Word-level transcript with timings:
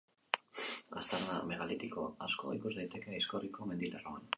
Aztarna 1.01 1.37
megalitiko 1.51 2.07
asko 2.29 2.57
ikus 2.61 2.77
daiteke 2.81 3.17
Aizkorriko 3.21 3.73
mendilerroan. 3.75 4.27